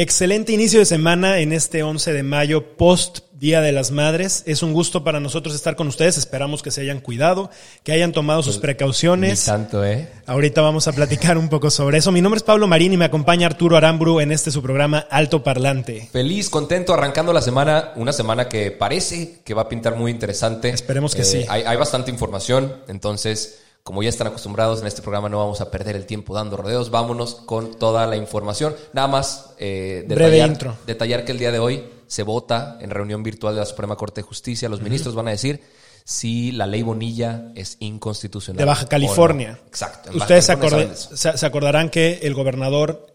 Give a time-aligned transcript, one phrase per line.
[0.00, 4.44] Excelente inicio de semana en este 11 de mayo, post Día de las Madres.
[4.46, 6.16] Es un gusto para nosotros estar con ustedes.
[6.16, 7.50] Esperamos que se hayan cuidado,
[7.82, 9.40] que hayan tomado sus precauciones.
[9.40, 10.08] Ni tanto, ¿eh?
[10.26, 12.12] Ahorita vamos a platicar un poco sobre eso.
[12.12, 15.42] Mi nombre es Pablo Marín y me acompaña Arturo Aramburu en este su programa Alto
[15.42, 16.08] Parlante.
[16.12, 20.68] Feliz, contento, arrancando la semana, una semana que parece que va a pintar muy interesante.
[20.68, 21.44] Esperemos que sí.
[21.48, 23.58] Hay, hay bastante información, entonces,
[23.88, 26.90] como ya están acostumbrados en este programa, no vamos a perder el tiempo dando rodeos.
[26.90, 28.76] Vámonos con toda la información.
[28.92, 30.76] Nada más eh, detallar, intro.
[30.86, 34.20] detallar que el día de hoy se vota en reunión virtual de la Suprema Corte
[34.20, 34.68] de Justicia.
[34.68, 35.62] Los ministros van a decir
[36.04, 38.58] si la ley Bonilla es inconstitucional.
[38.58, 39.52] De Baja California.
[39.58, 39.66] no.
[39.68, 40.10] Exacto.
[40.14, 43.06] Ustedes acorde- se acordarán que el gobernador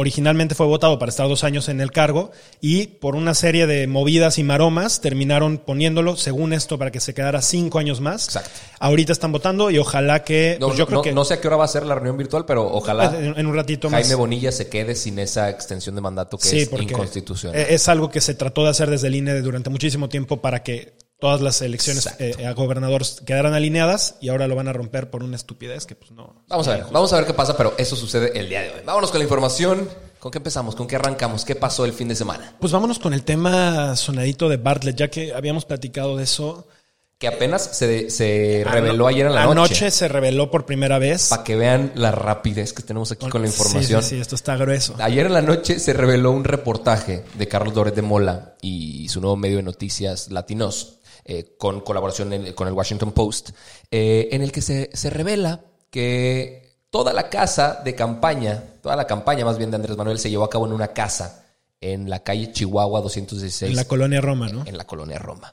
[0.00, 3.88] originalmente fue votado para estar dos años en el cargo y por una serie de
[3.88, 8.26] movidas y maromas terminaron poniéndolo, según esto, para que se quedara cinco años más.
[8.26, 8.50] Exacto.
[8.78, 10.56] Ahorita están votando y ojalá que...
[10.60, 11.96] No, pues yo creo no- que no sé a qué hora va a ser la
[11.96, 14.16] reunión virtual, pero ojalá en, en un ratito Jaime más.
[14.16, 17.58] Bonilla se quede sin esa extensión de mandato que Sí, es inconstitucional.
[17.58, 20.62] e- Es algo que se trató de hacer desde el INE durante muchísimo tiempo para
[20.62, 25.10] que todas las elecciones eh, a gobernadores quedaran alineadas y ahora lo van a romper
[25.10, 26.44] por una estupidez que pues no.
[26.48, 28.80] Vamos a ver, vamos a ver qué pasa, pero eso sucede el día de hoy.
[28.84, 29.88] Vámonos con la información.
[30.18, 30.74] ¿Con qué empezamos?
[30.74, 31.44] ¿Con qué arrancamos?
[31.44, 32.56] ¿Qué pasó el fin de semana?
[32.60, 36.66] Pues vámonos con el tema sonadito de Bartlett, ya que habíamos platicado de eso.
[37.18, 39.56] Que apenas se, se reveló ayer en la Anoche
[39.86, 39.90] noche.
[39.90, 41.28] se reveló por primera vez.
[41.30, 44.02] Para que vean la rapidez que tenemos aquí con la información.
[44.02, 44.94] Sí, sí, sí, esto está grueso.
[45.00, 49.20] Ayer en la noche se reveló un reportaje de Carlos Doret de Mola y su
[49.20, 50.97] nuevo medio de noticias Latinos,
[51.28, 53.50] eh, con colaboración en- con el Washington Post,
[53.90, 59.06] eh, en el que se, se revela que toda la casa de campaña, toda la
[59.06, 61.44] campaña más bien de Andrés Manuel se llevó a cabo en una casa
[61.80, 64.64] en la calle Chihuahua 216 En la colonia Roma, ¿no?
[64.66, 65.52] en la colonia Roma.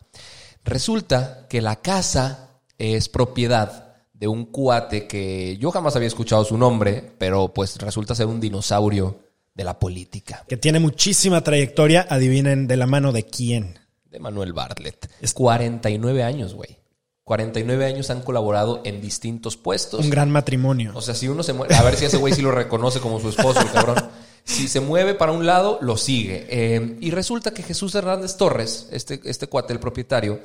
[0.64, 6.58] Resulta que la casa es propiedad de un cuate que yo jamás había escuchado su
[6.58, 9.20] nombre, pero pues resulta ser un dinosaurio
[9.54, 12.06] de la política, Que tiene muchísima trayectoria.
[12.10, 13.80] Adivinen de la mano de quién.
[14.16, 15.10] De Manuel Bartlett.
[15.20, 16.78] Es 49 años, güey.
[17.26, 20.06] 49 años han colaborado en distintos puestos.
[20.06, 20.94] Un gran matrimonio.
[20.96, 23.20] O sea, si uno se mueve, a ver si ese güey sí lo reconoce como
[23.20, 23.98] su esposo, el cabrón.
[24.46, 26.46] Si se mueve para un lado, lo sigue.
[26.50, 30.40] Eh, y resulta que Jesús Hernández Torres, este, este cuate, el propietario,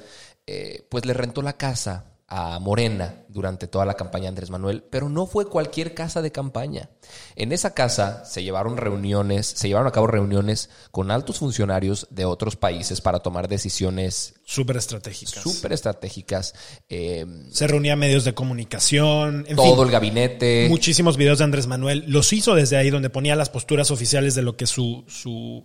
[0.46, 4.84] eh, pues le rentó la casa a Morena durante toda la campaña de Andrés Manuel,
[4.88, 6.88] pero no fue cualquier casa de campaña.
[7.34, 12.24] En esa casa se llevaron reuniones, se llevaron a cabo reuniones con altos funcionarios de
[12.24, 15.42] otros países para tomar decisiones Súper estratégicas.
[15.42, 16.54] súper estratégicas.
[16.88, 19.44] eh, Se reunía medios de comunicación.
[19.48, 20.66] En todo fin, el gabinete.
[20.68, 22.04] muchísimos videos de Andrés Manuel.
[22.06, 25.64] Los hizo desde ahí, donde ponía las posturas oficiales de lo que su, su,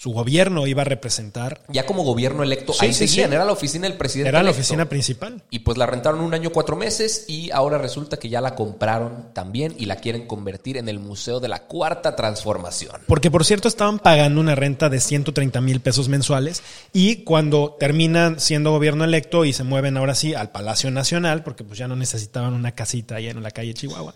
[0.00, 1.60] su gobierno iba a representar.
[1.66, 3.34] Ya como gobierno electo, Sí, ahí sí, seguían, sí.
[3.34, 4.28] era la oficina del presidente.
[4.28, 4.60] Era la electo.
[4.60, 5.42] oficina principal.
[5.50, 9.30] Y pues la rentaron un año, cuatro meses, y ahora resulta que ya la compraron
[9.32, 13.00] también y la quieren convertir en el Museo de la Cuarta Transformación.
[13.08, 18.38] Porque, por cierto, estaban pagando una renta de 130 mil pesos mensuales y cuando terminan
[18.38, 21.96] siendo gobierno electo y se mueven ahora sí al Palacio Nacional, porque pues ya no
[21.96, 24.14] necesitaban una casita allá en la calle Chihuahua,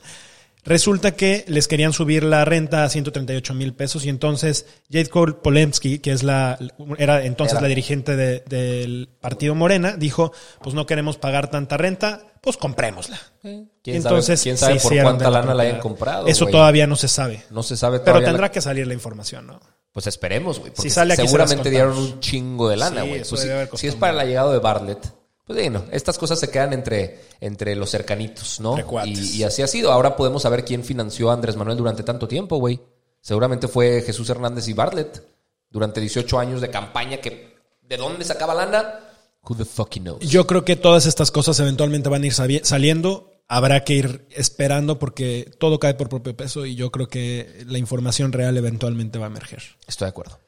[0.64, 5.32] resulta que les querían subir la renta a 138 mil pesos y entonces Jade Cole
[5.34, 6.58] Polemski, que es la,
[6.98, 7.62] era entonces Era.
[7.62, 10.32] la dirigente de- del partido Morena, dijo,
[10.62, 13.18] pues no queremos pagar tanta renta, pues comprémosla.
[13.42, 16.26] ¿Quién entonces, sabe, quién sabe por cuánta la lana la hayan comprado?
[16.26, 17.42] Eso todavía no se sabe.
[17.50, 18.28] no se sabe Pero todavía.
[18.28, 19.60] tendrá la- que salir la información, ¿no?
[19.92, 20.70] Pues esperemos, güey.
[20.72, 23.20] Porque Si sale aquí, se las seguramente dieron un chingo de lana, Sí, güey.
[23.20, 23.42] eso Pues
[23.72, 24.98] si, si es para un el llegado de Bartlett,
[25.46, 28.76] pues bueno, estas cosas se quedan entre, entre los cercanitos, ¿no?
[29.04, 29.90] Y, y así ha sido.
[29.90, 32.80] Ahora podemos saber quién financió a Andrés Manuel durante tanto tiempo, güey.
[33.20, 35.22] Seguramente fue Jesús Hernández y Bartlett.
[35.70, 37.56] Durante 18 años de campaña que...
[37.82, 39.00] ¿De dónde sacaba lana?
[39.42, 40.20] Who the fucking knows?
[40.20, 42.32] Yo creo que todas estas cosas eventualmente van a ir
[42.64, 43.32] saliendo.
[43.48, 47.78] habrá que ir esperando porque todo cae por propio peso y yo creo que la
[47.78, 49.62] información real eventualmente va a emerger.
[49.86, 50.38] Estoy de acuerdo.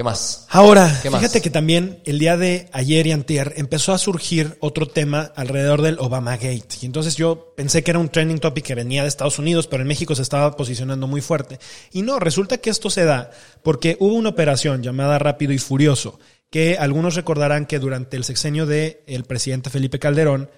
[0.00, 0.46] ¿Qué más?
[0.48, 1.20] Ahora, ¿Qué más?
[1.20, 5.82] fíjate que también el día de ayer y antier empezó a surgir otro tema alrededor
[5.82, 6.76] del Obamagate.
[6.80, 9.82] Y entonces yo pensé que era un trending topic que venía de Estados Unidos, pero
[9.82, 11.58] en México se estaba posicionando muy fuerte.
[11.92, 13.30] Y no, resulta que esto se da
[13.62, 16.18] porque hubo una operación llamada Rápido y Furioso,
[16.48, 20.48] que algunos recordarán que durante el sexenio del el presidente Felipe Calderón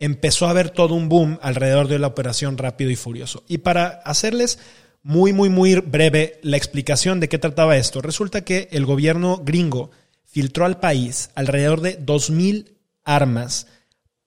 [0.00, 3.44] empezó a haber todo un boom alrededor de la operación Rápido y Furioso.
[3.46, 4.58] Y para hacerles
[5.02, 8.02] muy, muy, muy breve la explicación de qué trataba esto.
[8.02, 9.90] Resulta que el gobierno gringo
[10.24, 13.66] filtró al país alrededor de 2.000 armas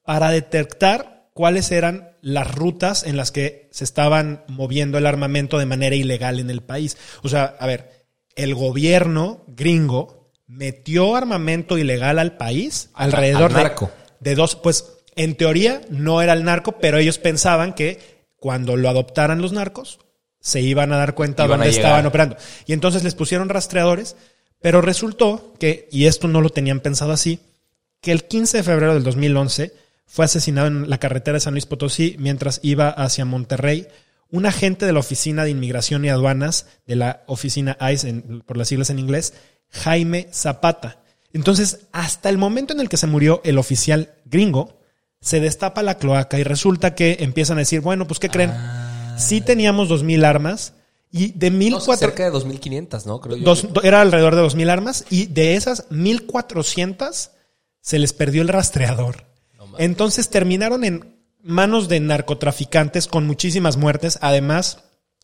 [0.04, 5.66] para detectar cuáles eran las rutas en las que se estaban moviendo el armamento de
[5.66, 6.98] manera ilegal en el país.
[7.24, 13.92] O sea, a ver, el gobierno gringo metió armamento ilegal al país alrededor al narco.
[14.20, 18.00] De, de dos, pues en teoría no era el narco, pero ellos pensaban que
[18.38, 20.00] cuando lo adoptaran los narcos,
[20.42, 22.36] se iban a dar cuenta Iban dónde estaban operando.
[22.66, 24.18] Y entonces les pusieron rastreadores,
[24.60, 27.40] pero resultó que, y esto no lo tenían pensado así,
[28.02, 29.74] que el 15 de febrero del 2011
[30.06, 33.88] fue asesinado en la carretera de San Luis Potosí mientras iba hacia Monterrey
[34.30, 38.58] un agente de la Oficina de Inmigración y Aduanas, de la oficina ICE, en- por
[38.58, 39.34] las siglas en inglés,
[39.70, 41.00] Jaime Zapata.
[41.34, 44.80] Entonces, hasta el momento en el que se murió el oficial gringo,
[45.22, 48.52] se destapa la cloaca y resulta que empiezan a decir, bueno, pues ¿qué creen?
[49.18, 50.74] Sí teníamos 2.000 armas
[51.12, 51.98] y de No, 1.400...
[51.98, 53.20] cerca de 2.500, ¿no?
[53.22, 53.44] Creo yo.
[53.44, 57.32] Dos- do- era alrededor de 2.000 armas y de esas 1.400
[57.82, 59.26] se les perdió el rastreador.
[59.78, 64.20] Entonces terminaron en manos de narcotraficantes con muchísimas muertes.
[64.22, 64.80] Además,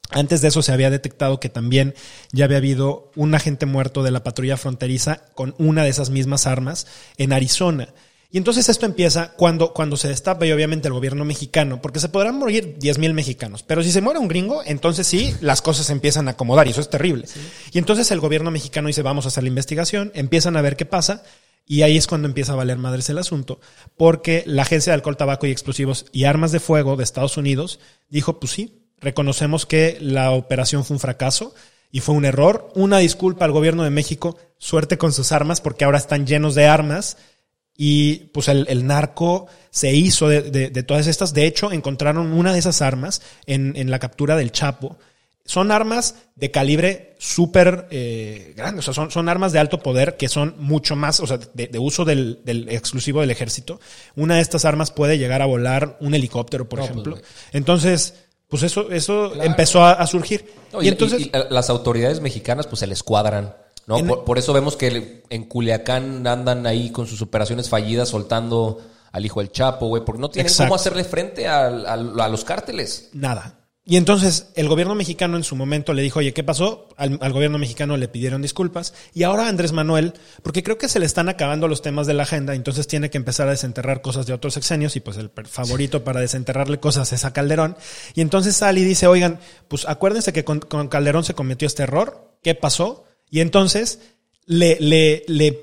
[0.09, 1.93] antes de eso se había detectado que también
[2.31, 6.47] ya había habido un agente muerto de la patrulla fronteriza con una de esas mismas
[6.47, 6.87] armas
[7.17, 7.93] en Arizona.
[8.29, 12.09] Y entonces esto empieza cuando, cuando se destapa y obviamente el gobierno mexicano, porque se
[12.09, 15.93] podrán morir 10.000 mexicanos, pero si se muere un gringo, entonces sí, las cosas se
[15.93, 17.25] empiezan a acomodar y eso es terrible.
[17.71, 20.85] Y entonces el gobierno mexicano dice, vamos a hacer la investigación, empiezan a ver qué
[20.85, 21.23] pasa
[21.65, 23.61] y ahí es cuando empieza a valer madres el asunto,
[23.95, 27.79] porque la Agencia de Alcohol, Tabaco y Explosivos y Armas de Fuego de Estados Unidos
[28.09, 31.53] dijo, pues sí, reconocemos que la operación fue un fracaso
[31.91, 32.71] y fue un error.
[32.75, 36.65] Una disculpa al gobierno de México, suerte con sus armas, porque ahora están llenos de
[36.65, 37.17] armas
[37.77, 41.33] y pues el, el narco se hizo de, de- de todas estas.
[41.33, 44.97] De hecho, encontraron una de esas armas en, en la captura del Chapo.
[45.45, 50.17] Son armas de calibre súper eh, grande, o sea, son, son armas de alto poder
[50.17, 53.79] que son mucho más, o sea, de, de uso del, del exclusivo del ejército.
[54.17, 57.17] Una de estas armas puede llegar a volar un helicóptero, por No, pues, ejemplo.
[57.53, 58.15] Entonces,
[58.49, 60.51] pues eso, eso empezó a, a surgir.
[60.73, 63.55] No, y, entonces, y las autoridades mexicanas pues se les cuadran.
[63.87, 63.97] ¿No?
[64.05, 68.79] Por, por eso vemos que en Culiacán andan ahí con sus operaciones fallidas soltando
[69.11, 70.69] al hijo del Chapo, güey, porque no tienen Exacto.
[70.69, 73.09] cómo hacerle frente al- a los cárteles.
[73.13, 73.55] Nada.
[73.89, 76.89] Y entonces el gobierno mexicano en su momento le dijo, oye, ¿qué pasó?
[76.97, 78.93] Al, al gobierno mexicano le pidieron disculpas.
[79.13, 80.13] Y ahora Andrés Manuel,
[80.43, 83.17] porque creo que se le están acabando los temas de la agenda, entonces tiene que
[83.17, 87.23] empezar a desenterrar cosas de otros sexenios y pues el favorito para desenterrarle cosas es
[87.23, 87.77] a Calderón.
[88.13, 91.83] Y entonces sale y dice, oigan, pues acuérdense que con, con Calderón se cometió este
[91.83, 92.33] error.
[92.43, 93.05] ¿Qué pasó?
[93.29, 93.99] Y entonces
[94.45, 95.59] le, le, le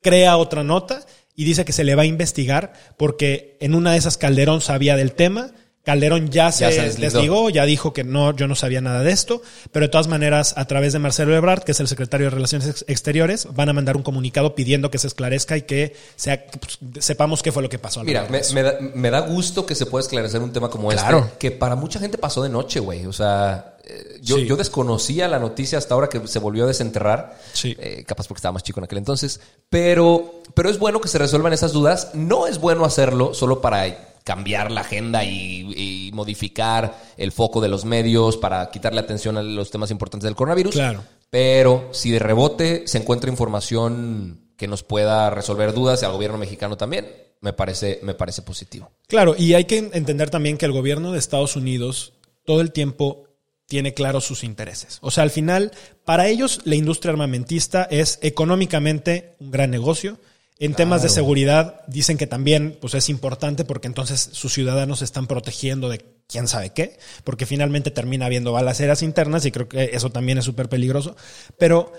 [0.00, 1.04] crea otra nota
[1.34, 4.96] y dice que se le va a investigar porque en una de esas Calderón sabía
[4.96, 5.52] del tema.
[5.84, 9.10] Calderón ya se, Ya se desligó, ya dijo que no, yo no sabía nada de
[9.10, 9.40] esto,
[9.72, 12.68] pero de todas maneras, a través de Marcelo Ebrard, que es el secretario de Relaciones
[12.68, 16.78] Ex- Exteriores, van a mandar un comunicado pidiendo que se esclarezca y que sea, pues,
[17.02, 18.04] sepamos qué fue lo que pasó.
[18.04, 21.20] Mira, me, da, me da gusto que se pueda esclarecer un tema como Claro.
[21.20, 23.06] este, que para mucha gente pasó de noche, güey.
[23.06, 23.77] O sea,
[24.22, 24.46] yo, Sí.
[24.46, 27.38] yo desconocía la noticia hasta ahora que se volvió a desenterrar.
[27.52, 27.76] Sí.
[27.78, 29.40] Eh, capaz porque estaba más chico en aquel entonces.
[29.68, 32.10] Pero, pero es bueno que se resuelvan esas dudas.
[32.14, 37.68] No es bueno hacerlo solo para cambiar la agenda y, y modificar el foco de
[37.68, 40.74] los medios para quitarle atención a los temas importantes del coronavirus.
[40.74, 41.02] Claro.
[41.30, 46.36] Pero si de rebote se encuentra información que nos pueda resolver dudas y al gobierno
[46.36, 47.06] mexicano también,
[47.40, 48.90] me parece, me parece positivo.
[49.06, 52.12] Claro, y hay que entender también que el gobierno de Estados Unidos
[52.44, 53.27] todo el tiempo
[53.68, 54.98] tiene claros sus intereses.
[55.02, 55.72] O sea, al final,
[56.04, 60.18] para ellos la industria armamentista es económicamente un gran negocio.
[60.58, 65.04] En temas de seguridad dicen que también pues, es importante porque entonces sus ciudadanos se
[65.04, 69.90] están protegiendo de quién sabe qué, porque finalmente termina habiendo balaceras internas y creo que
[69.92, 71.14] eso también es súper peligroso.
[71.58, 71.92] Pero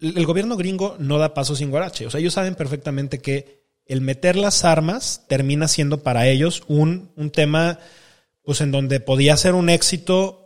[0.00, 2.06] el gobierno gringo no da paso sin guarache.
[2.06, 7.10] O sea, ellos saben perfectamente que el meter las armas termina siendo para ellos un,
[7.14, 7.78] un tema,
[8.42, 10.39] pues en donde podía ser un éxito,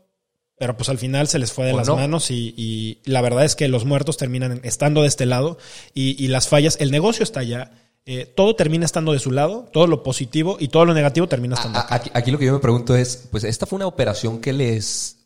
[0.57, 1.97] pero pues al final se les fue de O las no.
[1.97, 5.59] manos y, y la verdad es que los muertos terminan estando de este lado
[5.95, 7.73] y, y las fallas, el negocio está allá.
[8.07, 11.55] eh, todo termina estando de su lado, todo lo positivo y todo lo negativo termina
[11.55, 11.95] estando A- acá.
[11.97, 15.17] Aquí, aquí lo que yo me pregunto es, pues esta fue una operación que les,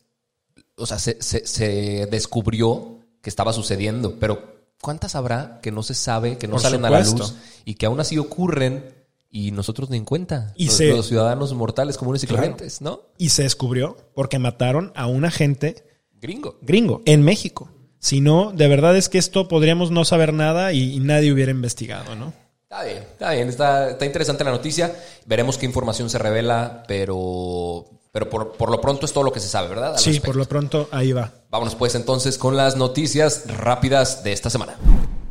[0.77, 5.93] o sea, se, se- se descubrió que estaba sucediendo, pero ¿cuántas habrá que no se
[5.93, 7.33] sabe, que no Por salen a la luz
[7.65, 8.95] y que aún así ocurren
[9.31, 10.53] y nosotros ni en cuenta?
[10.55, 12.41] Y los, se- los ciudadanos mortales comunes y Claro.
[12.43, 13.01] corrientes, ¿no?
[13.17, 15.83] Y se descubrió porque mataron a un agente
[16.21, 16.57] Gringo.
[16.61, 17.69] gringo en México.
[17.99, 21.51] Si no, de verdad es que esto podríamos no saber nada y, y nadie hubiera
[21.51, 22.33] investigado, ¿no?
[22.63, 24.95] Está bien, está bien, está, está interesante la noticia.
[25.25, 29.39] Veremos qué información se revela, pero, pero por, por lo pronto es todo lo que
[29.39, 29.93] se sabe, ¿verdad?
[29.93, 30.27] Al Sí, respecto.
[30.27, 31.33] por lo pronto ahí va.
[31.49, 34.77] Vámonos pues entonces con las noticias rápidas de esta semana.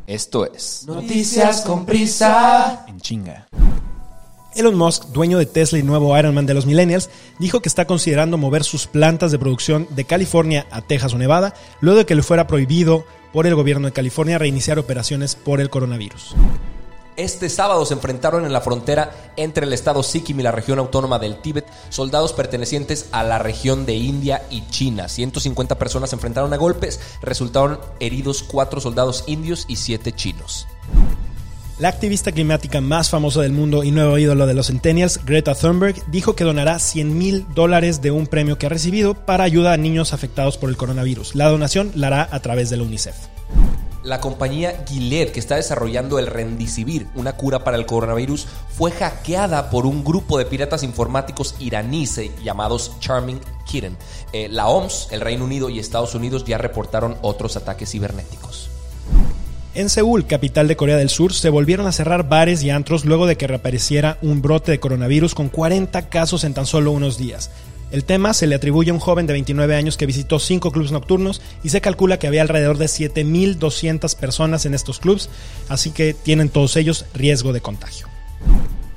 [0.06, 2.84] Esto es Noticias con prisa.
[2.88, 3.46] En chinga.
[4.58, 7.86] Elon Musk, dueño de Tesla y nuevo Iron Man de los Millennials, dijo que está
[7.86, 12.16] considerando mover sus plantas de producción de California a Texas o Nevada, luego de que
[12.16, 16.34] le fuera prohibido por el gobierno de California reiniciar operaciones por el coronavirus.
[17.16, 21.20] Este sábado se enfrentaron en la frontera entre el estado Sikkim y la región autónoma
[21.20, 25.08] del Tíbet soldados pertenecientes a la región de India y China.
[25.08, 30.66] 150 personas se enfrentaron a golpes, resultaron heridos cuatro soldados indios y siete chinos.
[31.78, 35.94] La activista climática más famosa del mundo y nuevo ídolo de los Centennials, Greta Thunberg,
[36.10, 39.76] dijo que donará 100 mil dólares de un premio que ha recibido para ayuda a
[39.76, 41.36] niños afectados por el coronavirus.
[41.36, 43.14] La donación la hará a través de la UNICEF.
[44.02, 49.70] La compañía Gilead, que está desarrollando el Rendicivir, una cura para el coronavirus, fue hackeada
[49.70, 53.96] por un grupo de piratas informáticos iraníes eh, llamados Charming Kitten.
[54.32, 58.68] Eh, la OMS, el Reino Unido y Estados Unidos ya reportaron otros ataques cibernéticos.
[59.78, 63.28] En Seúl, capital de Corea del Sur, se volvieron a cerrar bares y antros luego
[63.28, 67.52] de que reapareciera un brote de coronavirus con 40 casos en tan solo unos días.
[67.92, 70.90] El tema se le atribuye a un joven de 29 años que visitó cinco clubes
[70.90, 75.30] nocturnos y se calcula que había alrededor de 7.200 personas en estos clubs,
[75.68, 78.08] así que tienen todos ellos riesgo de contagio.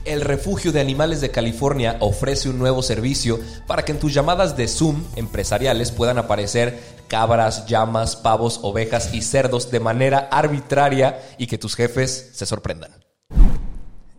[0.03, 4.57] El refugio de animales de California ofrece un nuevo servicio para que en tus llamadas
[4.57, 6.79] de Zoom empresariales puedan aparecer
[7.11, 12.91] cabras, llamas, pavos, ovejas y cerdos de manera arbitraria y que tus jefes se sorprendan.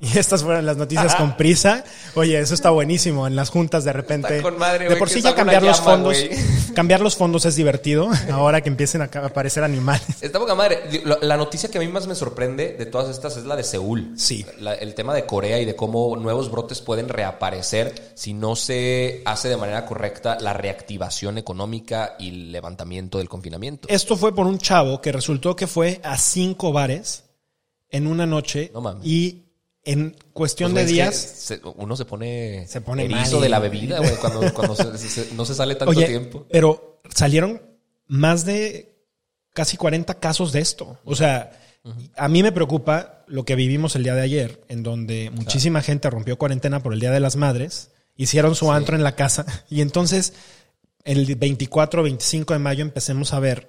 [0.15, 1.85] Y estas fueron las noticias con prisa.
[2.17, 3.25] Oye, eso está buenísimo.
[3.29, 4.43] En las juntas de repente.
[4.43, 6.17] Con madre, de por sí ya cambiar los llama, fondos.
[6.75, 8.11] Cambiar los fondos es divertido.
[8.33, 10.21] Ahora que empiecen a aparecer animales.
[10.21, 10.81] Está poca madre.
[11.21, 14.15] La, noticia que a mí más me sorprende de todas estas es la de Seúl.
[14.17, 14.45] Sí.
[14.59, 19.23] La- el tema de Corea y de cómo nuevos brotes pueden reaparecer si no se
[19.25, 23.87] hace de manera correcta la reactivación económica y el levantamiento del confinamiento.
[23.89, 27.23] Esto fue por un chavo que resultó que fue a cinco bares
[27.89, 29.07] en una noche No mames.
[29.07, 29.42] y
[29.85, 31.15] en cuestión Pues, de días.
[31.17, 33.41] se- uno se pone, Se pone erizo mal.
[33.43, 36.47] de la bebida, güey, cuando, cuando se- se- no se sale tanto Oye, tiempo.
[36.51, 37.61] pero salieron
[38.07, 38.97] más de
[39.53, 40.99] casi 40 casos de esto.
[41.05, 41.59] O sea,
[42.17, 46.09] a mí me preocupa lo que vivimos el día de ayer, en donde muchísima gente
[46.11, 49.81] rompió cuarentena por el Día de las Madres, hicieron su antro en la casa y
[49.81, 50.33] entonces
[51.05, 53.67] el 24 25 de mayo empecemos a ver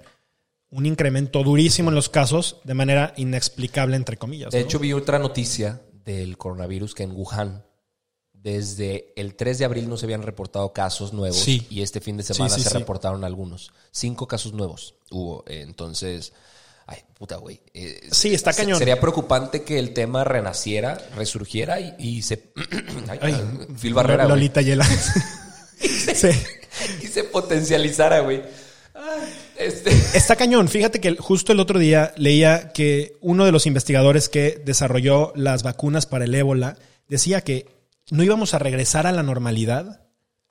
[0.70, 4.52] un incremento durísimo en los casos de manera inexplicable, entre comillas.
[4.52, 4.64] De ¿no?
[4.64, 7.64] hecho, vi otra noticia del coronavirus que en Wuhan,
[8.32, 11.66] desde el 3 de abril no se habían reportado casos nuevos Sí.
[11.70, 13.72] y este fin de semana sí, se reportaron algunos.
[13.90, 15.44] Cinco casos nuevos hubo.
[15.46, 16.34] Eh, Entonces,
[16.86, 17.60] ay, puta, güey.
[17.72, 18.78] Eh, Sí, está se- cañón.
[18.78, 22.52] Sería preocupante que el tema renaciera, resurgiera y, y se...
[23.08, 23.34] ay, Ay,
[23.80, 24.26] Phil Barrera.
[24.26, 24.84] Lolita Yela.
[25.78, 26.28] sí.
[27.02, 28.42] Y se potencializara, güey.
[28.92, 29.22] Ay,
[29.58, 29.90] Este...
[30.14, 30.68] Está cañón.
[30.68, 35.62] Fíjate que justo el otro día leía que uno de los investigadores que desarrolló las
[35.62, 36.76] vacunas para el ébola
[37.08, 37.66] decía que
[38.10, 40.02] no íbamos a regresar a la normalidad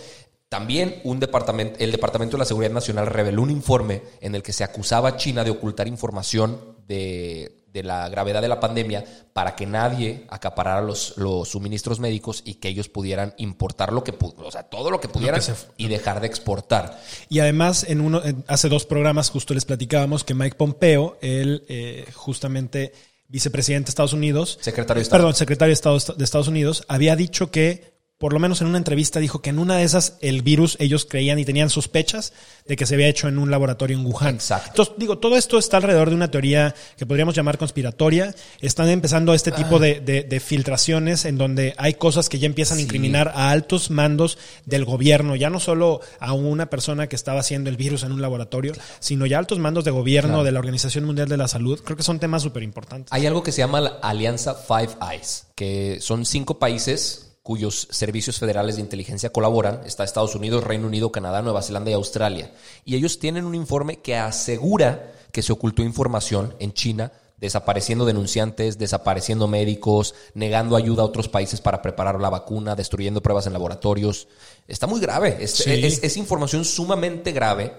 [0.49, 4.51] También un departamento, el Departamento de la Seguridad Nacional reveló un informe en el que
[4.51, 9.03] se acusaba a China de ocultar información de de la gravedad de la pandemia
[9.33, 14.13] para que nadie acaparara los, los suministros médicos y que ellos pudieran importar lo que
[14.19, 15.41] o sea, todo lo que pudieran
[15.75, 17.01] y dejar de exportar.
[17.29, 22.05] Y además, en uno, hace dos programas justo les platicábamos que Mike Pompeo, él eh,
[22.13, 22.93] justamente
[23.27, 25.21] vicepresidente de Estados Unidos, secretario de Estado.
[25.21, 27.92] perdón, secretario de Estado de Estados Unidos, había dicho que
[28.23, 31.03] por lo menos en una entrevista dijo que en una de esas el virus ellos
[31.03, 32.31] creían y tenían sospechas
[32.65, 34.35] de que se había hecho en un laboratorio en Wuhan.
[34.35, 34.69] Exacto.
[34.69, 38.33] Entonces, digo, todo esto está alrededor de una teoría que podríamos llamar conspiratoria.
[38.61, 42.81] Están empezando este tipo de, de, filtraciones en donde hay cosas que ya empiezan a
[42.81, 47.69] incriminar a altos mandos del gobierno, ya no solo a una persona que estaba haciendo
[47.69, 51.27] el virus en un laboratorio, sino ya altos mandos de gobierno, de la Organización Mundial
[51.27, 51.81] de la Salud.
[51.83, 53.11] Creo que son temas súper importantes.
[53.11, 58.39] Hay algo que se llama la Alianza Five Eyes, que son cinco países cuyos servicios
[58.39, 62.51] federales de inteligencia colaboran, está Estados Unidos, Reino Unido, Canadá, Nueva Zelanda y Australia.
[62.85, 68.77] Y ellos tienen un informe que asegura que se ocultó información en China, desapareciendo denunciantes,
[68.77, 74.29] desapareciendo médicos, negando ayuda a otros países para preparar la vacuna, destruyendo pruebas en laboratorios.
[74.65, 77.73] Está muy grave, es, información sumamente grave.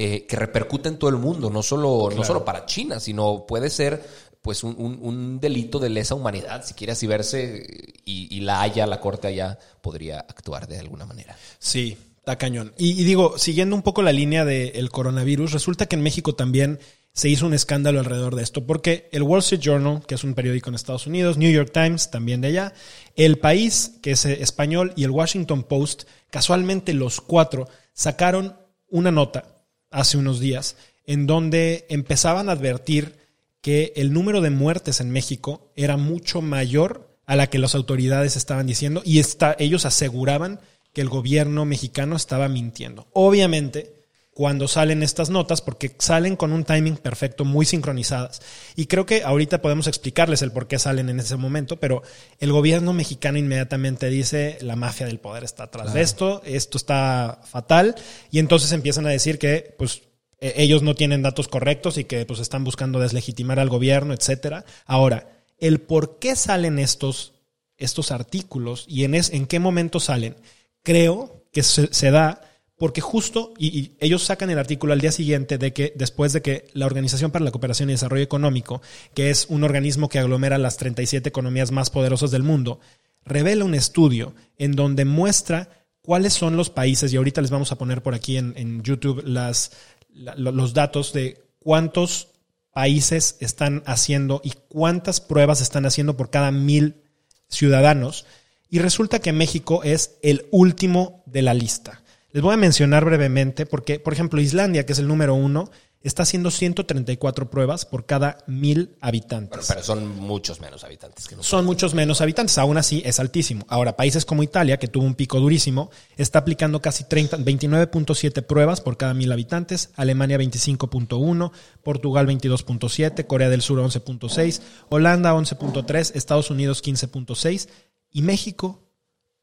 [0.00, 3.68] Eh, que repercute en todo el mundo, no solo, no solo para China, sino puede
[3.68, 4.06] ser
[4.48, 7.66] pues un, delito de lesa humanidad, si quiere así verse,
[8.06, 11.36] y, la haya, la corte allá, podría actuar de alguna manera.
[11.58, 12.72] Sí, está cañón.
[12.78, 16.78] Y, digo, siguiendo un poco la línea del coronavirus, resulta que en México también
[17.12, 20.32] se hizo un escándalo alrededor de esto, porque el Wall Street Journal, que es un
[20.32, 22.72] periódico en Estados Unidos, New York Times, también de allá,
[23.16, 28.56] El País, que es español, y el Washington Post, casualmente los cuatro, sacaron
[28.88, 29.44] una nota
[29.90, 33.27] hace unos días en donde empezaban a advertir
[33.60, 38.36] que el número de muertes en México era mucho mayor a la que las autoridades
[38.36, 40.60] estaban diciendo y está, ellos aseguraban
[40.92, 43.08] que el gobierno mexicano estaba mintiendo.
[43.12, 43.98] Obviamente,
[44.38, 48.40] cuando salen estas notas, porque salen con un timing perfecto, muy sincronizadas.
[48.76, 52.04] Y creo que ahorita podemos explicarles el por qué salen en ese momento, pero
[52.38, 57.40] el gobierno mexicano inmediatamente dice, la mafia del poder está atrás de esto, esto está
[57.44, 57.96] fatal,
[58.30, 60.02] y entonces empiezan a decir que, pues,
[60.40, 64.64] eh, ellos no tienen datos correctos y que pues están buscando deslegitimar al gobierno, etcétera.
[64.86, 67.34] Ahora, el por qué salen estos,
[67.76, 70.36] estos artículos y en, en qué momento salen,
[70.82, 72.42] creo que se, da
[72.76, 76.68] porque justo, y, ellos sacan el artículo al día siguiente de que después de que
[76.72, 78.80] la Organización para la Cooperación y Desarrollo Económico,
[79.14, 82.78] que es un organismo que aglomera las 37 economías más poderosas del mundo,
[83.24, 87.76] revela un estudio en donde muestra cuáles son los países, y ahorita les vamos a
[87.76, 89.72] poner por aquí en YouTube las,
[90.08, 92.28] los datos de cuántos
[92.72, 97.02] países están haciendo y cuántas pruebas están haciendo por cada mil
[97.48, 98.26] ciudadanos.
[98.70, 102.02] Y resulta que México es el último de la lista.
[102.30, 105.70] Les voy a mencionar brevemente porque, por ejemplo, Islandia, que es el número uno,
[106.02, 109.66] está haciendo 134 pruebas por cada mil habitantes.
[109.68, 111.36] Pero, son muchos menos habitantes que.
[111.40, 113.64] Son muchos menos habitantes, aún así es altísimo.
[113.68, 118.96] Ahora, países como Italia, que tuvo un pico durísimo, está aplicando casi 29.7 pruebas por
[118.96, 126.82] cada mil habitantes, Alemania 25.1, Portugal 22.7, Corea del Sur 11.6, Holanda 11.3, Estados Unidos
[126.82, 127.68] 15.6
[128.10, 128.84] y México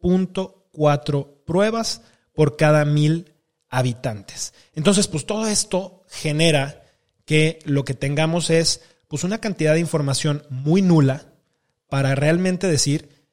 [0.01, 2.01] 0.4 pruebas
[2.33, 3.34] por cada mil
[3.75, 4.53] habitantes.
[4.73, 6.83] Entonces, pues todo esto genera
[7.25, 11.33] que lo que tengamos es pues una cantidad de información muy nula
[11.89, 13.27] para realmente decir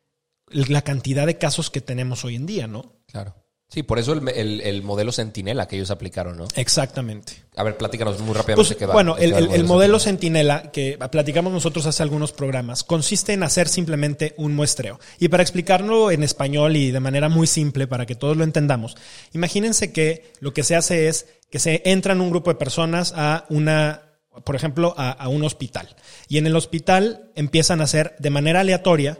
[0.48, 2.96] la cantidad de casos que tenemos hoy en día, ¿no?
[3.06, 3.41] Claro.
[3.72, 6.46] Sí, por eso el, modelo Centinela que ellos aplicaron, ¿no?
[6.56, 7.32] Exactamente.
[7.56, 8.92] A ver, platícanos muy rápidamente pues, qué va.
[8.92, 14.54] Bueno, el, modelo, Centinela que platicamos nosotros hace algunos programas consiste en hacer simplemente un
[14.54, 15.00] muestreo.
[15.18, 18.94] Y para explicarlo en español y de manera muy simple para que todos lo entendamos,
[19.32, 23.46] imagínense que lo que se hace es que se entran un grupo de personas a
[23.48, 24.02] una,
[24.44, 25.96] por ejemplo, a, a un hospital.
[26.28, 29.18] Y en el hospital empiezan a hacer de manera aleatoria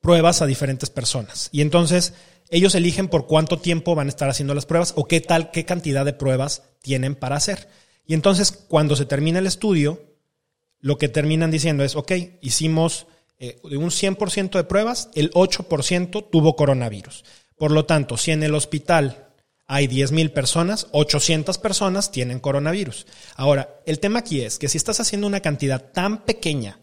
[0.00, 1.50] pruebas a diferentes personas.
[1.52, 2.14] Y entonces
[2.52, 5.64] ellos eligen por cuánto tiempo van a estar haciendo las pruebas o qué tal, qué
[5.64, 7.66] cantidad de pruebas tienen para hacer.
[8.06, 10.02] Y entonces, cuando se termina el estudio,
[10.78, 12.12] lo que terminan diciendo es, ok,
[12.42, 13.06] hicimos
[13.38, 17.24] eh, de un 100% de pruebas, el 8% tuvo coronavirus.
[17.56, 19.28] Por lo tanto, si en el hospital
[19.66, 23.06] hay 10.000 personas, 800 personas tienen coronavirus.
[23.34, 26.80] Ahora, el tema aquí es que si estás haciendo una cantidad tan pequeña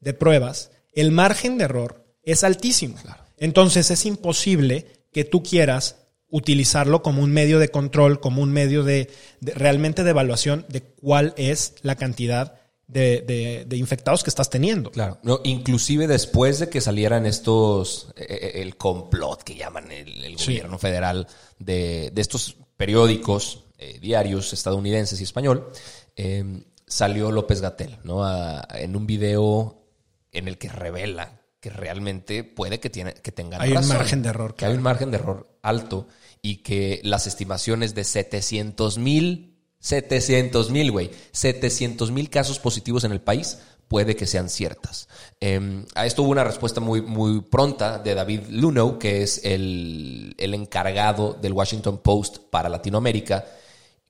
[0.00, 2.96] de pruebas, el margen de error es altísimo.
[3.36, 5.96] Entonces es imposible que tú quieras
[6.28, 10.82] utilizarlo como un medio de control, como un medio de, de- realmente de evaluación de
[10.82, 12.54] cuál es la cantidad
[12.86, 14.90] de, de- de infectados que estás teniendo.
[14.92, 15.18] Claro.
[15.22, 20.38] No, inclusive después de que salieran estos, eh, eh, el complot que llaman el, el
[20.38, 20.46] Sí.
[20.52, 21.26] gobierno federal
[21.58, 25.68] de, de estos periódicos, eh, diarios estadounidenses y español,
[26.16, 28.24] eh, salió López Gatel, ¿no?
[28.24, 29.84] A- en un video
[30.32, 34.30] en el que revela que realmente puede que, tiene, que tengan Hay un margen de
[34.30, 36.08] error, Que hay un margen de error alto
[36.42, 43.12] y que las estimaciones de 700 mil, 700 mil, güey, 700 mil casos positivos en
[43.12, 45.08] el país puede que sean ciertas.
[45.40, 50.34] Eh, a esto hubo una respuesta muy, muy pronta de David Luno, que es el,
[50.38, 53.44] el encargado del Washington Post para Latinoamérica,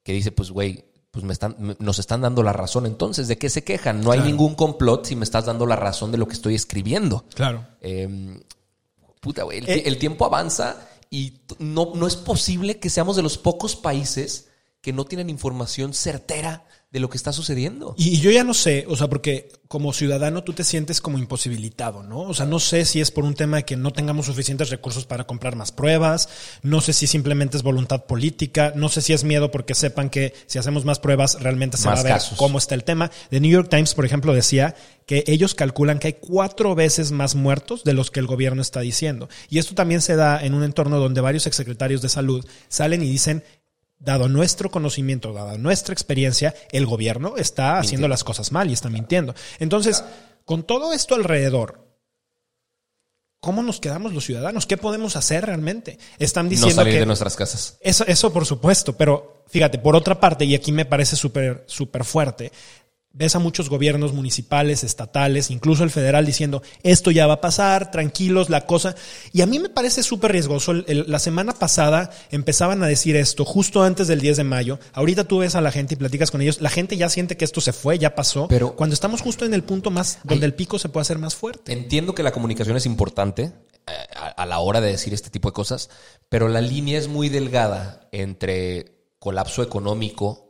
[0.03, 3.27] que dice, pues, güey, pues me están, me- nos están dando la razón entonces.
[3.29, 4.01] ¿De qué se quejan?
[4.01, 7.25] No hay ningún complot si me estás dando la razón de lo que estoy escribiendo.
[7.35, 7.67] Claro.
[7.81, 8.41] Eh,
[9.21, 9.59] puta, güey.
[9.59, 9.83] El, Eh.
[9.87, 14.49] el tiempo avanza y no, no es posible que seamos de los pocos países
[14.81, 17.95] que no tienen información certera de lo que está sucediendo.
[17.97, 21.19] Y, y yo ya no sé, o sea, porque como ciudadano tú te sientes como
[21.19, 22.23] imposibilitado, ¿no?
[22.23, 25.07] O sea, no sé si es por un tema de que no tengamos suficientes recursos
[25.07, 26.29] para comprar más pruebas,
[26.63, 30.35] no sé si simplemente es voluntad política, no sé si es miedo porque sepan que
[30.47, 32.37] si hacemos más pruebas realmente se Más va a ver casos.
[32.37, 33.13] cómo está el tema.
[33.31, 34.75] The New York Times, por ejemplo, decía
[35.07, 38.81] que ellos calculan que hay cuatro veces más muertos de los que el gobierno está
[38.81, 39.29] diciendo.
[39.49, 43.09] Y esto también se da en un entorno donde varios exsecretarios de salud salen y
[43.09, 43.45] dicen
[44.01, 48.89] dado nuestro conocimiento, dada nuestra experiencia, el gobierno está haciendo las cosas mal y está
[48.89, 49.35] mintiendo.
[49.59, 50.03] Entonces,
[50.45, 51.87] con todo esto alrededor,
[53.41, 54.67] ¿cómo nos quedamos los ciudadanos?
[54.67, 55.99] ¿Qué podemos hacer realmente?
[56.19, 57.77] Están No diciendo salir que de nuestras casas.
[57.81, 62.05] eso, eso por supuesto, pero fíjate, por otra parte, y aquí me parece súper súper
[62.05, 62.53] fuerte,
[63.13, 67.91] ves a muchos gobiernos municipales, estatales, incluso el federal diciendo, esto ya va a pasar,
[67.91, 68.95] tranquilos, la cosa.
[69.33, 70.71] Y a mí me parece súper riesgoso.
[70.73, 74.79] El- el- la semana pasada empezaban a decir esto, justo antes del 10 de mayo.
[74.93, 77.45] Ahorita tú ves a la gente y platicas con ellos, la gente ya siente que
[77.45, 80.55] esto se fue, ya pasó, Pero- cuando estamos justo en el punto más donde el
[80.55, 81.73] pico se puede hacer más fuerte.
[81.73, 83.53] Entiendo que la comunicación es importante
[83.89, 85.91] eh, a, a la hora de decir este tipo de cosas,
[86.29, 90.50] pero la línea es muy delgada entre colapso económico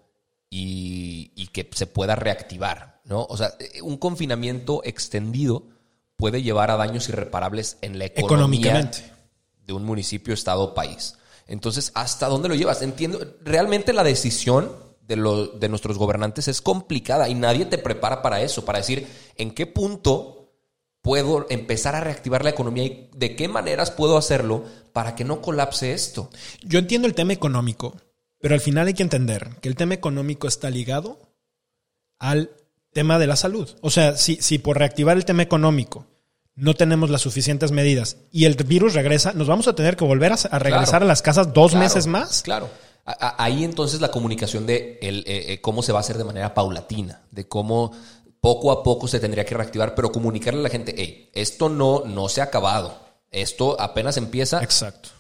[0.51, 3.25] y, y que se pueda reactivar, ¿no?
[3.29, 5.69] O sea, eh, un confinamiento extendido
[6.17, 9.13] puede llevar a daños irreparables en la economía Económicamente.
[9.67, 11.15] de un municipio, estado o país.
[11.47, 12.83] Entonces, ¿hasta dónde lo llevas?
[12.83, 14.73] Entiendo, realmente la decisión
[15.07, 19.07] de, lo- de nuestros gobernantes es complicada y nadie te prepara para eso, para decir
[19.37, 20.53] en qué punto
[21.03, 25.41] puedo empezar a reactivar la economía y de qué maneras puedo hacerlo para que no
[25.41, 26.29] colapse esto.
[26.63, 27.97] Yo entiendo el tema económico,
[28.41, 31.19] pero al final hay que entender que el tema económico está ligado
[32.19, 32.51] al
[32.93, 33.69] tema de la salud.
[33.83, 36.07] O sea, si, si por reactivar el tema económico
[36.57, 40.33] no tenemos las suficientes medidas y el virus regresa, nos vamos a tener que volver
[40.33, 41.05] a, a regresar Claro.
[41.05, 42.43] a las casas dos Claro, meses más.
[42.43, 42.69] Claro.
[43.07, 46.19] A- a- Ahí entonces la comunicación de el, eh, eh, cómo se va a hacer
[46.19, 47.93] de manera paulatina, de cómo
[48.41, 52.03] poco a poco se tendría que reactivar, pero comunicarle a la gente, hey, esto no,
[52.07, 52.99] no se ha acabado,
[53.31, 55.11] esto apenas empieza, Exacto.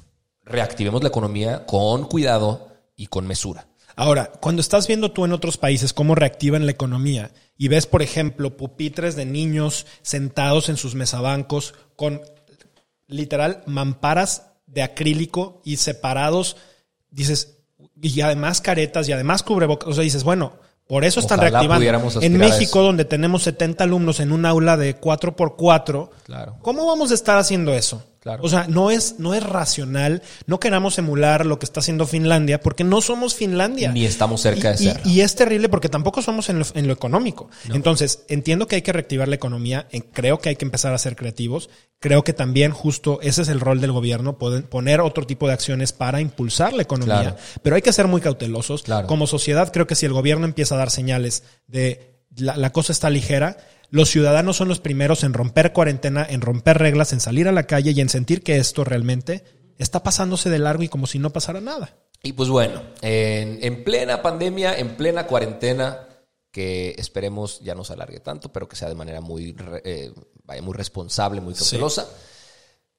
[0.45, 2.69] reactivemos la economía con cuidado
[3.01, 3.67] y con mesura.
[3.97, 8.03] Ahora, cuando estás viendo tú en otros países cómo reactivan la economía y ves, por
[8.03, 12.21] ejemplo, pupitres de niños sentados en sus mesabancos con
[13.07, 16.59] literal mamparas de acrílico y separados,
[17.11, 17.57] dices,
[18.03, 20.53] y además caretas y además cubrebocas, o sea, dices, bueno,
[20.87, 22.21] por eso están Ojalá reactivando.
[22.21, 26.59] En México, donde tenemos 70 alumnos en un aula de 4x4, Claro.
[26.61, 28.03] ¿cómo vamos a estar haciendo eso?
[28.21, 28.43] Claro.
[28.45, 32.61] O sea, no es, no es racional, no queramos emular lo que está haciendo Finlandia,
[32.61, 33.93] porque no somos Finlandia.
[33.93, 35.11] Ni estamos cerca Y- de serlo.
[35.11, 37.49] Y, es terrible porque tampoco somos en lo, en lo económico.
[37.73, 40.99] Entonces, entiendo que hay que reactivar la economía, en- creo que hay que empezar a
[40.99, 45.27] ser creativos, creo que también justo ese es el rol del gobierno, poder poner otro
[45.27, 47.37] tipo de acciones para impulsar la economía, Claro.
[47.63, 48.83] pero hay que ser muy cautelosos.
[48.83, 49.07] Claro.
[49.07, 52.93] Como sociedad, creo que si el gobierno empieza a dar señales de la, la cosa
[52.93, 53.57] está ligera,
[53.91, 57.65] los ciudadanos son los primeros en romper cuarentena, en romper reglas, en salir a la
[57.65, 59.45] calle y en sentir que esto realmente
[59.79, 61.97] está pasándose de largo y como si no pasara nada.
[62.23, 66.07] Y pues bueno, en, en plena pandemia, en plena cuarentena,
[66.51, 70.13] que esperemos ya no se alargue tanto, pero que sea de manera muy, eh,
[70.45, 72.09] vaya, muy responsable, muy cautelosa.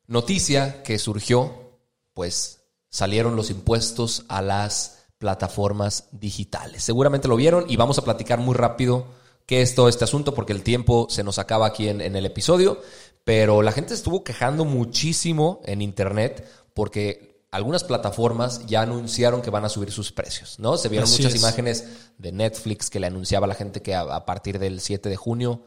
[0.08, 1.80] Noticia que surgió,
[2.14, 6.84] pues salieron los impuestos a las plataformas digitales.
[6.84, 9.06] Seguramente lo vieron y vamos a platicar muy rápido
[9.46, 12.26] qué es todo este asunto porque el tiempo se nos acaba aquí en, en el
[12.26, 12.82] episodio,
[13.24, 19.66] pero la gente estuvo quejando muchísimo en internet porque algunas plataformas ya anunciaron que van
[19.66, 20.78] a subir sus precios, ¿no?
[20.78, 21.40] Se vieron Así muchas es.
[21.42, 21.86] imágenes
[22.18, 25.16] de Netflix que le anunciaba a la gente que a, a partir del 7 de
[25.18, 25.62] junio,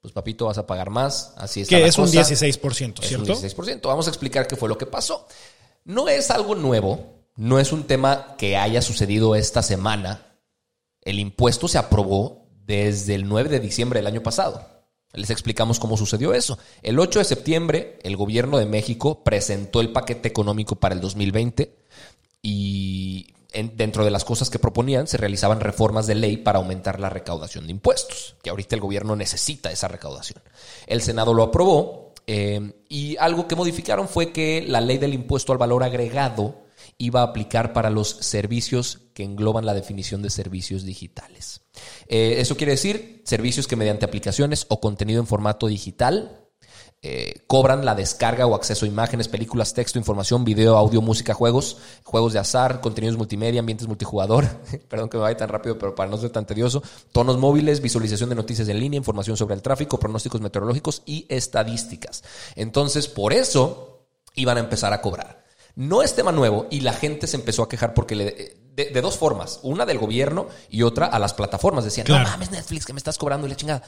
[0.00, 2.20] pues papito, vas a pagar más, así está Que la es un cosa.
[2.22, 3.32] 16%, Es ¿cierto?
[3.32, 3.80] un 16%.
[3.82, 5.26] Vamos a explicar qué fue lo que pasó.
[5.84, 10.38] No es algo nuevo no es un tema que haya sucedido esta semana.
[11.02, 14.66] El impuesto se aprobó desde el 9 de diciembre del año pasado.
[15.12, 16.58] Les explicamos cómo sucedió eso.
[16.82, 21.74] El 8 de septiembre, el gobierno de México presentó el paquete económico para el 2020
[22.42, 23.32] y
[23.74, 27.66] dentro de las cosas que proponían se realizaban reformas de ley para aumentar la recaudación
[27.66, 30.42] de impuestos, que ahorita el gobierno necesita esa recaudación.
[30.86, 35.52] El Senado lo aprobó eh, y algo que modificaron fue que la ley del impuesto
[35.52, 36.66] al valor agregado
[36.98, 41.62] iba a aplicar para los servicios que engloban la definición de servicios digitales.
[42.08, 46.46] Eh, eso quiere decir servicios que mediante aplicaciones o contenido en formato digital
[47.02, 51.76] eh, cobran la descarga o acceso a imágenes, películas, texto, información, video, audio, música, juegos,
[52.02, 54.46] juegos de azar, contenidos multimedia, ambientes multijugador,
[54.88, 58.30] perdón que me vaya tan rápido, pero para no ser tan tedioso, tonos móviles, visualización
[58.30, 62.24] de noticias en línea, información sobre el tráfico, pronósticos meteorológicos y estadísticas.
[62.56, 65.45] Entonces, por eso iban a empezar a cobrar.
[65.76, 69.16] No es tema nuevo y la gente se empezó a quejar porque le, de, dos
[69.16, 69.60] formas.
[69.62, 71.84] Una del gobierno y otra a las plataformas.
[71.84, 73.82] Decían, no mames, Netflix, que me estás cobrando y la chingada.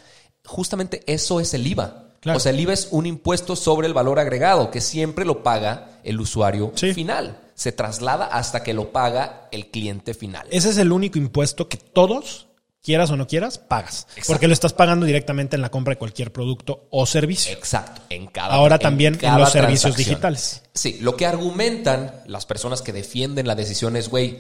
[0.45, 2.15] Justamente eso es el IVA.
[2.27, 6.01] O sea, el IVA es un impuesto sobre el valor agregado que siempre lo paga
[6.05, 7.41] el usuario final.
[7.55, 10.47] Se traslada hasta que lo paga el cliente final.
[10.51, 12.48] Ese es el único impuesto que todos,
[12.89, 14.07] quieras o no quieras, pagas.
[14.27, 17.53] Porque lo estás pagando directamente en la compra de cualquier producto o servicio.
[17.53, 18.01] Exacto.
[18.09, 20.63] En cada Ahora también en, los servicios digitales.
[20.73, 24.39] Sí, lo que argumentan las personas que defienden la decisión es, güey,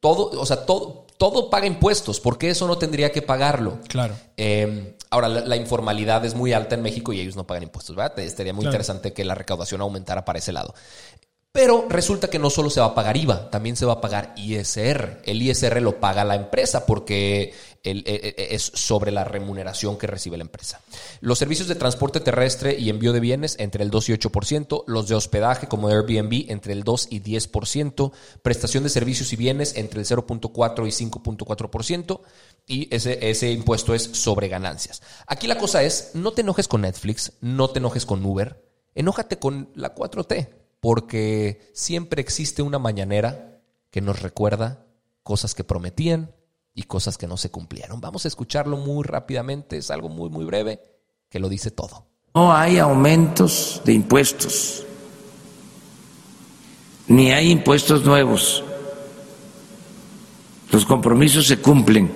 [0.00, 2.20] todo, o sea, todo, todo paga impuestos.
[2.20, 3.80] ¿Por qué eso no tendría que pagarlo?
[3.86, 4.16] Claro.
[4.34, 8.18] Eh, ahora, la, informalidad es muy alta en México y ellos no pagan impuestos, ¿verdad?
[8.20, 10.72] Estaría muy interesante que la recaudación aumentara para ese lado.
[11.52, 14.32] Pero resulta que no solo se va a pagar IVA, también se va a pagar
[14.36, 15.20] ISR.
[15.24, 20.06] El ISR lo paga la empresa porque e, e, e, es sobre la remuneración que
[20.06, 20.80] recibe la empresa.
[21.20, 25.08] Los servicios de transporte terrestre y envío de bienes entre el 2 y 8%, los
[25.08, 28.12] de hospedaje como Airbnb entre el 2 y 10%,
[28.42, 32.20] prestación de servicios y bienes entre el 0.4 y 5.4%
[32.66, 35.02] y ese, ese impuesto es sobre ganancias.
[35.26, 38.62] Aquí la cosa es, no te enojes con Netflix, no te enojes con Uber,
[38.94, 44.86] enójate con la 4T, porque siempre existe una mañanera que nos recuerda
[45.22, 46.34] cosas que prometían
[46.74, 48.00] y cosas que no se cumplieron.
[48.00, 50.80] Vamos a escucharlo muy rápidamente, es algo muy, muy breve
[51.28, 52.06] que lo dice todo.
[52.34, 54.84] No hay aumentos de impuestos,
[57.08, 58.62] ni hay impuestos nuevos.
[60.70, 62.12] Los compromisos se cumplen.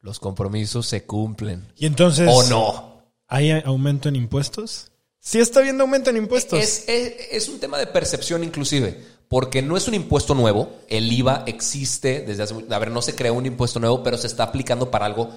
[0.00, 1.72] Los compromisos se cumplen.
[1.76, 2.28] ¿Y entonces?
[2.32, 3.02] ¿O no?
[3.26, 4.90] ¿Hay aumento en impuestos?
[5.18, 6.58] Sí está habiendo aumento en impuestos.
[6.58, 10.80] Es, es, un tema de percepción inclusive porque no es un impuesto nuevo.
[10.88, 12.54] El IVA existe desde hace.
[12.68, 15.30] A ver, no se creó un impuesto nuevo, pero se está aplicando para algo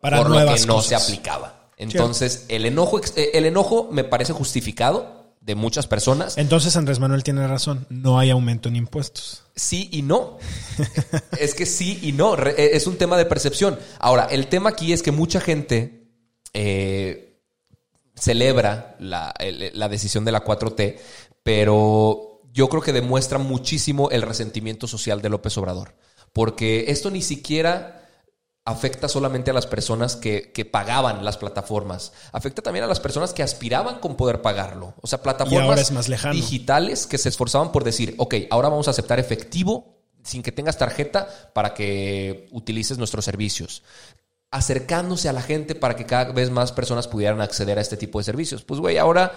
[0.00, 1.68] para por lo que no se aplicaba.
[1.76, 6.38] Entonces, el enojo, eh, el enojo me parece justificado de muchas personas.
[6.38, 7.86] Entonces, Andrés Manuel tiene razón.
[7.88, 9.42] No hay aumento en impuestos.
[9.56, 10.38] Sí y no.
[11.40, 12.36] es que sí y no.
[12.36, 13.80] Eh, es un tema de percepción.
[13.98, 16.06] Ahora, el tema aquí es que mucha gente.
[16.54, 17.26] Eh,
[18.14, 19.34] celebra la,
[19.72, 20.98] la, decisión de la 4T,
[21.42, 25.94] pero yo creo que demuestra muchísimo el resentimiento social de López Obrador.
[26.32, 28.08] Porque esto ni siquiera
[28.64, 33.42] afecta solamente a las personas que, pagaban las plataformas, afecta también a las personas que
[33.42, 34.94] aspiraban con poder pagarlo.
[35.00, 35.92] O sea, plataformas
[36.32, 40.76] digitales que se esforzaban por decir, ok, ahora vamos a aceptar efectivo sin que tengas
[40.76, 43.82] tarjeta para que utilices nuestros servicios
[44.50, 48.18] acercándose a la gente para que cada vez más personas pudieran acceder a este tipo
[48.18, 48.64] de servicios.
[48.64, 49.32] Pues, güey, ahora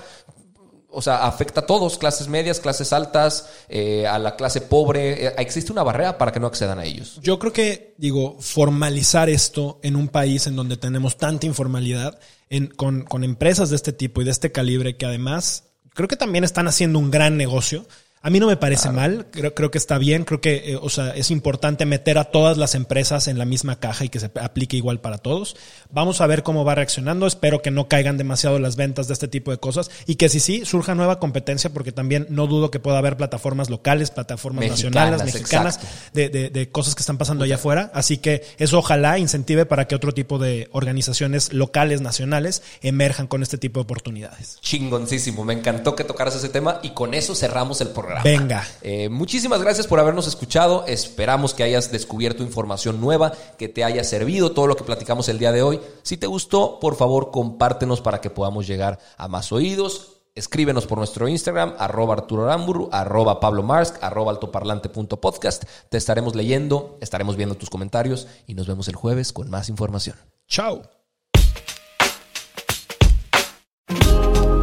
[0.94, 5.28] o sea, afecta a todos, clases medias, clases altas, eh, a la clase pobre.
[5.28, 7.20] Eh, existe una barrera para que no accedan a ellos.
[7.22, 12.68] Yo creo que, digo, formalizar esto en un país en donde tenemos tanta informalidad, en,
[12.68, 16.44] con, con empresas de este tipo y de este calibre, que además creo que también
[16.44, 17.86] están haciendo un gran negocio.
[18.26, 20.88] A mí no me parece mal, creo, creo que está bien, creo que eh, o
[20.88, 24.32] sea, es importante meter a todas las empresas en la misma caja y que se
[24.40, 25.58] aplique igual para todos.
[25.92, 29.28] Vamos a ver cómo va reaccionando, espero que no caigan demasiado las ventas de este
[29.28, 32.80] tipo de cosas y que si sí, surja nueva competencia porque también no dudo que
[32.80, 35.82] pueda haber plataformas locales, plataformas nacionales, mexicanas,
[36.14, 37.92] de, de, de, cosas que están pasando allá afuera.
[37.94, 43.44] Así que eso ojalá incentive para que otro tipo de organizaciones locales, nacionales, emerjan con
[43.44, 44.60] este tipo de oportunidades.
[44.62, 47.90] Chingoncísimo, me encantó que tocaras ese tema y con eso cerramos el
[48.22, 48.40] programa.
[48.40, 48.68] Venga.
[48.82, 50.86] Eh, muchísimas gracias por habernos escuchado.
[50.88, 55.40] Esperamos que hayas descubierto información nueva, que te haya servido todo lo que platicamos el
[55.40, 55.80] día de hoy.
[56.02, 60.10] Si te gustó, por favor, compártenos para que podamos llegar a más oídos.
[60.36, 65.64] Escríbenos por nuestro Instagram, arroba Arturo Aramburu, arroba Pablo Marsk, arroba altoparlante.podcast.
[65.90, 70.16] Te estaremos leyendo, estaremos viendo tus comentarios y nos vemos el jueves con más información.
[70.48, 70.82] Chao.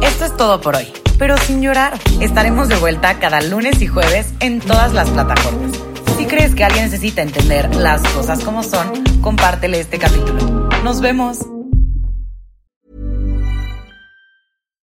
[0.01, 1.00] Esto es todo por hoy.
[1.21, 1.99] Pero sin llorar.
[2.19, 5.71] Estaremos de vuelta cada lunes y jueves en todas las plataformas.
[6.17, 10.67] Si crees que alguien necesita entender las cosas como son, compártele este capítulo.
[10.83, 11.45] Nos vemos.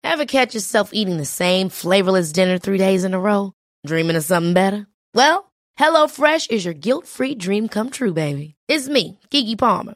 [0.03, 3.53] Ever catch yourself eating the same flavorless dinner three days in a row?
[3.87, 4.85] Dreaming of something better?
[5.15, 8.53] Well, HelloFresh is your guilt-free dream come true, baby.
[8.67, 9.95] It's me, Kiki Palmer.